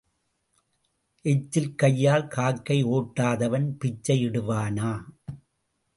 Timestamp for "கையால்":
1.75-2.27